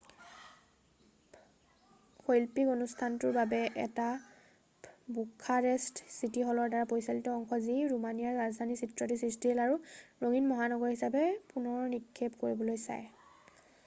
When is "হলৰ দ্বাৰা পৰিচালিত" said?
6.49-7.35